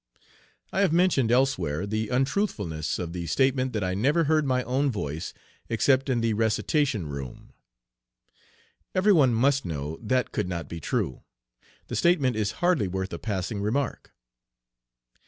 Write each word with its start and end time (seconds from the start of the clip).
I 0.73 0.81
have 0.81 0.91
mentioned 0.91 1.31
elsewhere 1.31 1.85
the 1.85 2.09
untruthfulness 2.09 2.97
of 2.97 3.13
the 3.13 3.27
statement 3.27 3.71
that 3.73 3.83
I 3.83 3.93
never 3.93 4.23
heard 4.23 4.47
my 4.47 4.63
own 4.63 4.89
voice 4.89 5.31
except 5.69 6.09
in 6.09 6.21
The 6.21 6.33
recitation 6.33 7.05
room. 7.05 7.53
Every 8.95 9.13
one 9.13 9.31
must 9.35 9.63
know 9.63 9.99
that 10.01 10.31
could 10.31 10.47
not 10.47 10.67
be 10.67 10.79
true. 10.79 11.21
The 11.85 11.95
statement 11.95 12.35
is 12.35 12.53
hardly 12.65 12.87
worth 12.87 13.13
a 13.13 13.19
passing 13.19 13.61
remark. 13.61 14.11